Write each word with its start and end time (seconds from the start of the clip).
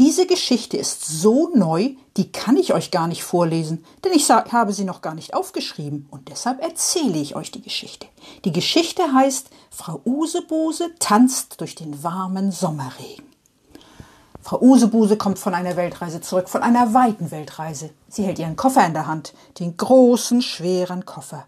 Diese 0.00 0.24
Geschichte 0.24 0.78
ist 0.78 1.04
so 1.04 1.50
neu, 1.54 1.90
die 2.16 2.32
kann 2.32 2.56
ich 2.56 2.72
euch 2.72 2.90
gar 2.90 3.06
nicht 3.06 3.22
vorlesen, 3.22 3.84
denn 4.02 4.14
ich 4.14 4.30
habe 4.30 4.72
sie 4.72 4.84
noch 4.84 5.02
gar 5.02 5.14
nicht 5.14 5.34
aufgeschrieben 5.34 6.08
und 6.10 6.30
deshalb 6.30 6.62
erzähle 6.62 7.18
ich 7.18 7.36
euch 7.36 7.50
die 7.50 7.60
Geschichte. 7.60 8.06
Die 8.46 8.50
Geschichte 8.50 9.12
heißt 9.12 9.50
Frau 9.70 10.00
Usebuse 10.06 10.88
tanzt 11.00 11.60
durch 11.60 11.74
den 11.74 12.02
warmen 12.02 12.50
Sommerregen. 12.50 13.26
Frau 14.40 14.62
Usebuse 14.62 15.18
kommt 15.18 15.38
von 15.38 15.52
einer 15.52 15.76
Weltreise 15.76 16.22
zurück, 16.22 16.48
von 16.48 16.62
einer 16.62 16.94
weiten 16.94 17.30
Weltreise. 17.30 17.90
Sie 18.08 18.22
hält 18.22 18.38
ihren 18.38 18.56
Koffer 18.56 18.86
in 18.86 18.94
der 18.94 19.06
Hand, 19.06 19.34
den 19.58 19.76
großen, 19.76 20.40
schweren 20.40 21.04
Koffer. 21.04 21.44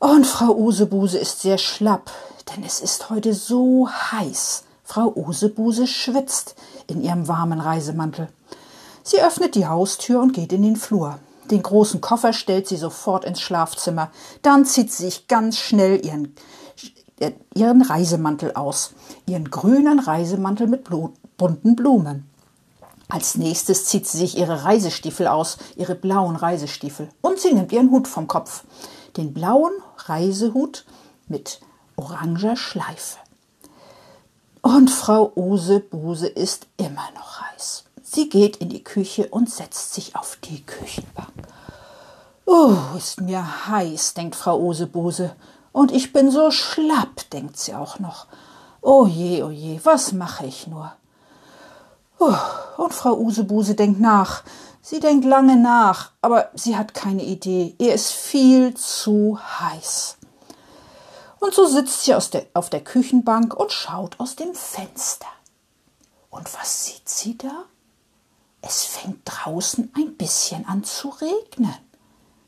Und 0.00 0.26
Frau 0.26 0.52
Usebuse 0.52 1.16
ist 1.16 1.42
sehr 1.42 1.58
schlapp, 1.58 2.10
denn 2.56 2.64
es 2.64 2.80
ist 2.80 3.08
heute 3.08 3.34
so 3.34 3.88
heiß. 3.88 4.64
Frau 4.86 5.12
Usebuse 5.16 5.88
schwitzt 5.88 6.54
in 6.86 7.02
ihrem 7.02 7.26
warmen 7.26 7.60
Reisemantel. 7.60 8.28
Sie 9.02 9.20
öffnet 9.20 9.56
die 9.56 9.66
Haustür 9.66 10.22
und 10.22 10.32
geht 10.32 10.52
in 10.52 10.62
den 10.62 10.76
Flur. 10.76 11.18
Den 11.50 11.62
großen 11.62 12.00
Koffer 12.00 12.32
stellt 12.32 12.68
sie 12.68 12.76
sofort 12.76 13.24
ins 13.24 13.40
Schlafzimmer. 13.40 14.10
Dann 14.42 14.64
zieht 14.64 14.92
sie 14.92 15.04
sich 15.04 15.26
ganz 15.26 15.58
schnell 15.58 16.06
ihren, 16.06 16.36
äh, 17.18 17.32
ihren 17.52 17.82
Reisemantel 17.82 18.52
aus. 18.54 18.94
Ihren 19.26 19.50
grünen 19.50 19.98
Reisemantel 19.98 20.68
mit 20.68 20.84
Blu 20.84 21.10
bunten 21.36 21.74
Blumen. 21.74 22.30
Als 23.08 23.36
nächstes 23.36 23.86
zieht 23.86 24.06
sie 24.06 24.18
sich 24.18 24.38
ihre 24.38 24.64
Reisestiefel 24.64 25.26
aus, 25.26 25.58
ihre 25.74 25.96
blauen 25.96 26.36
Reisestiefel. 26.36 27.08
Und 27.20 27.40
sie 27.40 27.52
nimmt 27.52 27.72
ihren 27.72 27.90
Hut 27.90 28.06
vom 28.06 28.28
Kopf. 28.28 28.62
Den 29.16 29.34
blauen 29.34 29.72
Reisehut 29.98 30.86
mit 31.26 31.60
oranger 31.96 32.56
Schleife. 32.56 33.18
Und 34.66 34.90
Frau 34.90 35.30
Usebuse 35.36 36.26
ist 36.26 36.66
immer 36.76 37.08
noch 37.14 37.40
heiß. 37.40 37.84
Sie 38.02 38.28
geht 38.28 38.56
in 38.56 38.68
die 38.68 38.82
Küche 38.82 39.28
und 39.28 39.48
setzt 39.48 39.94
sich 39.94 40.16
auf 40.16 40.38
die 40.42 40.66
Küchenbank. 40.66 41.30
Oh, 42.46 42.74
ist 42.96 43.20
mir 43.20 43.68
heiß, 43.68 44.14
denkt 44.14 44.34
Frau 44.34 44.58
Usebuse. 44.58 45.36
Und 45.70 45.92
ich 45.92 46.12
bin 46.12 46.32
so 46.32 46.50
schlapp, 46.50 47.30
denkt 47.30 47.56
sie 47.58 47.74
auch 47.74 48.00
noch. 48.00 48.26
Oh 48.82 49.06
je, 49.06 49.44
oh 49.44 49.50
je, 49.50 49.78
was 49.84 50.10
mache 50.10 50.46
ich 50.46 50.66
nur? 50.66 50.92
Oh, 52.18 52.34
und 52.76 52.92
Frau 52.92 53.16
Usebuse 53.16 53.76
denkt 53.76 54.00
nach. 54.00 54.42
Sie 54.82 54.98
denkt 54.98 55.24
lange 55.24 55.56
nach, 55.56 56.10
aber 56.22 56.50
sie 56.54 56.76
hat 56.76 56.92
keine 56.92 57.22
Idee. 57.22 57.76
Ihr 57.78 57.94
ist 57.94 58.10
viel 58.10 58.74
zu 58.74 59.38
heiß. 59.60 60.15
Und 61.46 61.54
so 61.54 61.64
sitzt 61.64 62.02
sie 62.02 62.10
der, 62.32 62.46
auf 62.54 62.70
der 62.70 62.82
Küchenbank 62.82 63.54
und 63.54 63.70
schaut 63.70 64.18
aus 64.18 64.34
dem 64.34 64.52
Fenster. 64.52 65.28
Und 66.28 66.52
was 66.58 66.86
sieht 66.86 67.08
sie 67.08 67.38
da? 67.38 67.66
Es 68.62 68.82
fängt 68.82 69.20
draußen 69.24 69.92
ein 69.96 70.16
bisschen 70.16 70.66
an 70.66 70.82
zu 70.82 71.08
regnen. 71.08 71.76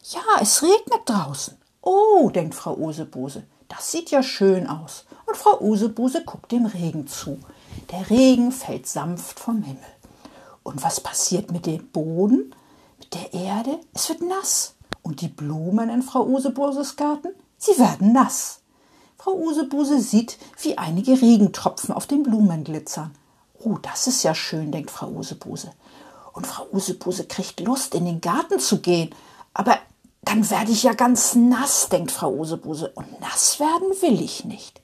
Ja, 0.03 0.41
es 0.41 0.65
regnet 0.65 1.03
draußen. 1.05 1.57
Oh, 1.81 2.29
denkt 2.31 2.57
Frau 2.57 2.75
Usebuse, 2.75 3.45
das 3.69 3.93
sieht 3.93 4.11
ja 4.11 4.21
schön 4.25 4.67
aus. 4.67 5.05
Und 5.27 5.37
Frau 5.37 5.61
Usebuse 5.61 6.25
guckt 6.25 6.51
dem 6.51 6.67
Regen 6.67 7.07
zu. 7.07 7.39
Der 7.93 8.11
Regen 8.11 8.51
fällt 8.51 8.89
sanft 8.89 9.39
vom 9.39 9.63
Himmel. 9.63 9.95
Und 10.65 10.83
was 10.83 10.99
passiert 10.99 11.53
mit 11.53 11.67
dem 11.67 11.87
Boden, 11.93 12.53
mit 12.99 13.15
der 13.15 13.33
Erde? 13.33 13.79
Es 13.95 14.09
wird 14.09 14.23
nass. 14.23 14.75
Und 15.03 15.21
die 15.21 15.29
Blumen 15.29 15.89
in 15.89 16.03
Frau 16.03 16.27
Usebuses 16.27 16.97
Garten, 16.97 17.29
sie 17.59 17.79
werden 17.79 18.13
nass. 18.13 18.59
Frau 19.19 19.33
Usebuse 19.33 20.01
sieht, 20.01 20.39
wie 20.63 20.79
einige 20.79 21.21
Regentropfen 21.21 21.93
auf 21.93 22.07
den 22.07 22.23
Blumen 22.23 22.63
glitzern. 22.63 23.15
Oh, 23.59 23.77
das 23.83 24.07
ist 24.07 24.23
ja 24.23 24.35
schön, 24.35 24.71
denkt 24.71 24.93
Frau 24.93 25.09
Usebuse. 25.09 25.73
Und 26.33 26.47
Frau 26.47 26.67
Usebuse 26.73 27.25
kriegt 27.25 27.59
Lust, 27.59 27.97
in 27.97 28.05
den 28.05 28.21
Garten 28.21 28.61
zu 28.61 28.81
gehen. 28.81 29.13
Aber 29.55 29.77
dann 30.23 30.49
werde 30.51 30.71
ich 30.71 30.85
ja 30.85 30.93
ganz 30.93 31.35
nass, 31.35 31.89
denkt 31.89 32.13
Frau 32.13 32.33
Usebuse. 32.33 32.93
Und 32.95 33.21
nass 33.21 33.59
werden 33.59 33.89
will 34.01 34.23
ich 34.23 34.45
nicht. 34.45 34.81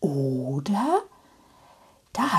Oder 0.00 1.00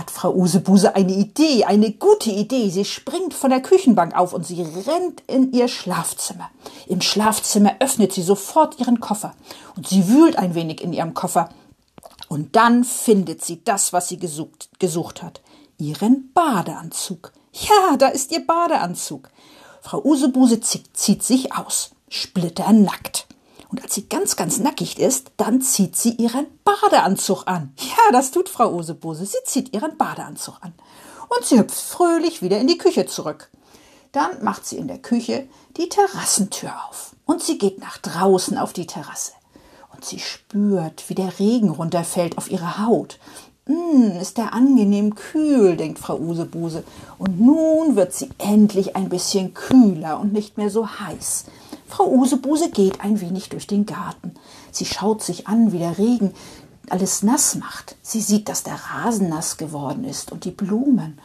hat 0.06 0.12
Frau 0.12 0.36
Usebuse 0.36 0.96
eine 0.96 1.14
Idee, 1.14 1.66
eine 1.66 1.92
gute 1.92 2.30
Idee. 2.30 2.70
Sie 2.70 2.86
springt 2.86 3.34
von 3.34 3.50
der 3.50 3.62
Küchenbank 3.62 4.16
auf 4.16 4.34
und 4.34 4.46
sie 4.46 4.62
rennt 4.62 5.24
in 5.26 5.52
ihr 5.52 5.68
Schlafzimmer. 5.68 6.52
Im 6.86 7.02
Schlafzimmer 7.02 7.78
öffnet 7.80 8.14
sie 8.14 8.22
sofort 8.22 8.80
ihren 8.80 9.00
Koffer 9.00 9.34
und 9.76 9.88
sie 9.88 10.08
wühlt 10.08 10.38
ein 10.38 10.54
wenig 10.54 10.82
in 10.82 10.94
ihrem 10.94 11.16
Koffer. 11.16 11.50
Und 12.28 12.56
dann 12.56 12.84
findet 12.84 13.44
sie 13.44 13.64
das, 13.64 13.94
was 13.94 14.08
sie 14.08 14.18
gesucht, 14.18 14.70
gesucht 14.78 15.24
hat. 15.24 15.42
Ihren 15.80 16.32
Badeanzug. 16.34 17.34
Ja, 17.54 17.98
da 17.98 18.10
ist 18.10 18.32
ihr 18.32 18.46
Badeanzug. 18.46 19.30
Frau 19.82 20.04
Usebuse 20.04 20.62
zieht, 20.62 21.24
sich 21.24 21.54
aus, 21.54 21.92
splitternackt. 22.10 23.15
Und 23.76 23.84
als 23.84 23.96
sie 23.96 24.08
ganz, 24.08 24.38
ganz 24.38 24.58
nackig 24.58 25.00
ist, 25.00 25.32
dann 25.36 25.60
zieht 25.60 25.98
sie 25.98 26.12
ihren 26.12 26.46
Badeanzug 26.64 27.44
an. 27.46 27.74
Ja, 27.78 28.14
das 28.14 28.32
tut 28.32 28.48
Frau 28.48 28.74
Osebose. 28.74 29.26
Sie 29.26 29.44
zieht 29.44 29.74
ihren 29.74 29.98
Badeanzug 29.98 30.56
an. 30.62 30.74
Und 31.28 31.46
sie 31.46 31.60
hüpft 31.60 31.78
fröhlich 31.78 32.42
wieder 32.42 32.58
in 32.58 32.68
die 32.68 32.78
Küche 32.78 33.06
zurück. 33.06 33.50
Dann 34.14 34.42
macht 34.42 34.66
sie 34.66 34.78
in 34.78 34.88
der 34.88 35.00
Küche 35.00 35.50
die 35.76 35.90
Terrassentür 35.90 36.72
auf. 36.88 37.18
Und 37.26 37.44
sie 37.44 37.58
geht 37.58 37.80
nach 37.80 37.98
draußen 37.98 38.58
auf 38.58 38.72
die 38.72 38.88
Terrasse. 38.88 39.34
Und 39.94 40.06
sie 40.06 40.20
spürt, 40.20 41.04
wie 41.10 41.16
der 41.16 41.38
Regen 41.38 41.70
runterfällt 41.70 42.38
auf 42.38 42.50
ihre 42.50 42.78
Haut. 42.78 43.20
Hm, 43.66 44.14
ist 44.22 44.38
der 44.38 44.54
angenehm 44.54 45.16
kühl, 45.16 45.76
denkt 45.76 46.00
Frau 46.00 46.18
Usebuse. 46.18 46.86
Und 47.18 47.42
nun 47.42 47.98
wird 47.98 48.14
sie 48.14 48.30
endlich 48.38 48.96
ein 48.96 49.10
bisschen 49.10 49.54
kühler 49.54 50.18
und 50.18 50.32
nicht 50.32 50.58
mehr 50.58 50.70
so 50.70 50.88
heiß. 50.88 51.44
Frau 51.96 52.10
Usebuse 52.10 52.72
geht 52.72 53.00
ein 53.00 53.22
wenig 53.22 53.48
durch 53.48 53.68
den 53.68 53.86
Garten. 53.86 54.34
Sie 54.70 54.84
schaut 54.84 55.24
sich 55.24 55.48
an, 55.48 55.72
wie 55.72 55.80
der 55.80 55.98
Regen 55.98 56.34
alles 56.90 57.24
nass 57.24 57.56
macht. 57.56 57.96
Sie 58.02 58.20
sieht, 58.20 58.50
dass 58.50 58.64
der 58.64 58.76
Rasen 58.76 59.30
nass 59.30 59.56
geworden 59.56 60.04
ist 60.04 60.30
und 60.30 60.44
die 60.44 60.52
Blumen 60.52 61.18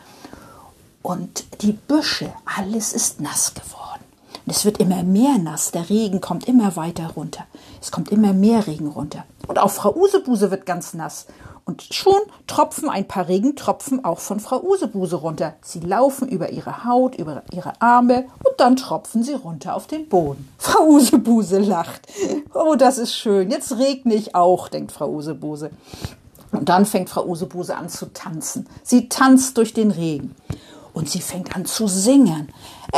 und 1.03 1.45
die 1.63 1.73
Büsche. 1.73 2.33
Alles 2.45 2.93
ist 2.93 3.21
nass 3.21 3.53
geworden. 3.53 4.05
Und 4.47 4.53
es 4.55 4.65
wird 4.65 4.79
immer 4.79 5.03
mehr 5.03 5.39
nass. 5.39 5.73
Der 5.73 5.91
Regen 5.91 6.21
kommt 6.21 6.47
immer 6.47 6.77
weiter 6.77 7.15
runter. 7.17 7.47
Es 7.83 7.91
kommt 7.91 8.13
immer 8.13 8.33
mehr 8.33 8.69
Regen 8.69 8.87
runter. 8.87 9.25
Und 9.49 9.59
auch 9.59 9.73
Frau 9.73 9.93
Usebuse 9.93 10.53
wird 10.53 10.67
ganz 10.67 10.95
nass. 10.95 11.27
Und 11.65 11.82
schon 11.82 12.21
tropfen 12.47 12.88
ein 12.88 13.06
paar 13.06 13.28
Regentropfen 13.28 14.04
auch 14.04 14.19
von 14.19 14.41
Frau 14.41 14.60
Usebuse 14.62 15.16
runter. 15.16 15.54
Sie 15.62 15.81
laufen 15.81 16.28
über 16.28 16.50
ihre 16.50 16.84
Haut, 16.84 17.15
über 17.15 17.43
ihre 17.53 17.81
Arme 17.81 18.26
und 18.44 18.59
dann 18.59 18.76
tropfen 18.76 19.22
sie 19.22 19.34
runter 19.34 19.75
auf 19.75 19.87
den 19.87 20.09
Boden. 20.09 20.48
Frau 20.59 20.84
Usebuse 20.87 21.59
lacht. 21.59 22.09
Oh, 22.54 22.74
das 22.74 22.98
ist 22.98 23.15
schön. 23.15 23.51
Jetzt 23.51 23.78
regne 23.78 24.15
ich 24.15 24.34
auch, 24.34 24.68
denkt 24.68 24.92
Frau 24.92 25.10
Usebuse. 25.10 25.71
Und 26.53 26.68
dann 26.68 26.86
fängt 26.86 27.10
Frau 27.10 27.24
Usebuse 27.24 27.77
an 27.77 27.89
zu 27.89 28.13
tanzen. 28.13 28.66
Sie 28.83 29.09
tanzt 29.09 29.56
durch 29.56 29.72
den 29.72 29.91
Regen 29.91 30.34
und 30.92 31.09
sie 31.09 31.21
fängt 31.21 31.54
an 31.54 31.66
zu 31.66 31.86
singen. 31.86 32.53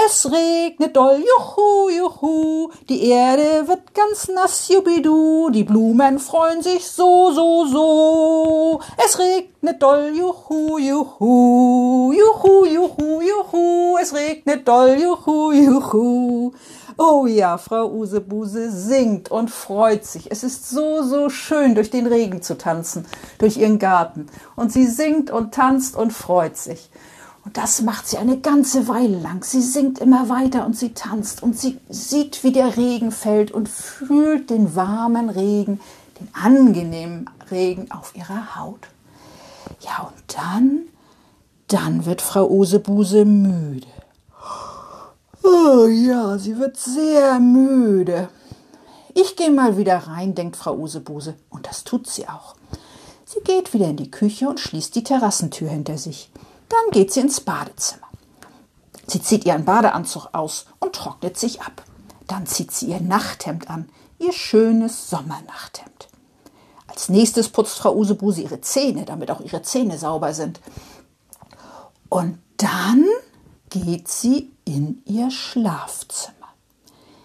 Es 0.06 0.30
regnet 0.30 0.96
doll, 0.96 1.18
juhu, 1.18 1.90
juhu, 1.90 2.70
die 2.88 3.08
Erde 3.08 3.68
wird 3.68 3.94
ganz 3.94 4.28
nass, 4.28 4.68
jubidu, 4.68 5.50
die 5.50 5.64
Blumen 5.64 6.18
freuen 6.18 6.62
sich 6.62 6.86
so, 6.86 7.30
so, 7.32 7.66
so. 7.66 8.41
Es 9.04 9.18
regnet 9.18 9.82
doll, 9.82 10.12
juhu, 10.14 10.78
juhu, 10.78 12.12
juhu, 12.12 12.64
juhu, 12.66 13.20
juhu, 13.20 13.98
es 14.00 14.14
regnet 14.14 14.66
doll, 14.66 14.96
juhu, 15.00 15.52
juhu. 15.52 16.52
Oh 16.98 17.26
ja, 17.26 17.58
Frau 17.58 17.90
Usebuse 17.90 18.70
singt 18.70 19.30
und 19.30 19.50
freut 19.50 20.04
sich. 20.04 20.30
Es 20.30 20.44
ist 20.44 20.68
so, 20.68 21.02
so 21.02 21.30
schön, 21.30 21.74
durch 21.74 21.90
den 21.90 22.06
Regen 22.06 22.42
zu 22.42 22.58
tanzen, 22.58 23.06
durch 23.38 23.56
ihren 23.56 23.78
Garten. 23.78 24.26
Und 24.56 24.72
sie 24.72 24.86
singt 24.86 25.30
und 25.30 25.54
tanzt 25.54 25.96
und 25.96 26.12
freut 26.12 26.56
sich. 26.56 26.90
Und 27.44 27.56
das 27.56 27.82
macht 27.82 28.06
sie 28.06 28.18
eine 28.18 28.38
ganze 28.38 28.86
Weile 28.86 29.18
lang. 29.18 29.42
Sie 29.42 29.62
singt 29.62 29.98
immer 29.98 30.28
weiter 30.28 30.64
und 30.64 30.76
sie 30.76 30.94
tanzt 30.94 31.42
und 31.42 31.58
sie 31.58 31.78
sieht, 31.88 32.44
wie 32.44 32.52
der 32.52 32.76
Regen 32.76 33.10
fällt 33.10 33.50
und 33.50 33.68
fühlt 33.68 34.50
den 34.50 34.76
warmen 34.76 35.28
Regen, 35.28 35.80
den 36.20 36.28
angenehmen 36.34 37.28
Regen 37.52 37.90
auf 37.92 38.16
ihrer 38.16 38.56
Haut. 38.56 38.88
Ja, 39.80 40.08
und 40.08 40.36
dann, 40.36 40.80
dann 41.68 42.04
wird 42.04 42.22
Frau 42.22 42.48
Usebuse 42.48 43.24
müde. 43.24 43.86
Oh 45.44 45.86
ja, 45.86 46.38
sie 46.38 46.58
wird 46.58 46.76
sehr 46.76 47.38
müde. 47.38 48.28
Ich 49.14 49.36
gehe 49.36 49.50
mal 49.50 49.76
wieder 49.76 49.98
rein, 49.98 50.34
denkt 50.34 50.56
Frau 50.56 50.74
Usebuse, 50.74 51.36
und 51.50 51.66
das 51.66 51.84
tut 51.84 52.06
sie 52.06 52.28
auch. 52.28 52.54
Sie 53.24 53.40
geht 53.40 53.74
wieder 53.74 53.88
in 53.88 53.96
die 53.96 54.10
Küche 54.10 54.48
und 54.48 54.60
schließt 54.60 54.94
die 54.94 55.04
Terrassentür 55.04 55.68
hinter 55.68 55.98
sich. 55.98 56.30
Dann 56.68 56.90
geht 56.92 57.12
sie 57.12 57.20
ins 57.20 57.40
Badezimmer. 57.40 58.06
Sie 59.06 59.20
zieht 59.20 59.44
ihren 59.44 59.64
Badeanzug 59.64 60.28
aus 60.32 60.66
und 60.78 60.94
trocknet 60.94 61.38
sich 61.38 61.60
ab. 61.60 61.82
Dann 62.26 62.46
zieht 62.46 62.70
sie 62.72 62.86
ihr 62.86 63.00
Nachthemd 63.00 63.68
an, 63.68 63.88
ihr 64.18 64.32
schönes 64.32 65.10
Sommernachthemd. 65.10 66.08
Als 66.92 67.08
nächstes 67.08 67.48
putzt 67.48 67.78
Frau 67.78 67.96
Usebuse 67.96 68.42
ihre 68.42 68.60
Zähne, 68.60 69.06
damit 69.06 69.30
auch 69.30 69.40
ihre 69.40 69.62
Zähne 69.62 69.96
sauber 69.96 70.34
sind. 70.34 70.60
Und 72.10 72.38
dann 72.58 73.06
geht 73.70 74.08
sie 74.08 74.50
in 74.66 75.02
ihr 75.06 75.30
Schlafzimmer. 75.30 76.36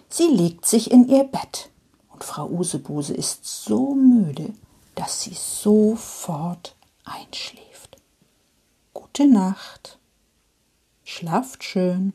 Sie 0.07 0.27
legt 0.27 0.65
sich 0.65 0.89
in 0.89 1.09
ihr 1.09 1.25
Bett 1.25 1.69
und 2.13 2.23
Frau 2.23 2.47
Usebuse 2.47 3.13
ist 3.13 3.43
so 3.43 3.93
müde, 3.93 4.53
dass 4.95 5.21
sie 5.21 5.35
sofort 5.35 6.77
einschläft. 7.03 7.97
Gute 8.93 9.27
Nacht. 9.27 9.99
Schlaft 11.03 11.65
schön. 11.65 12.13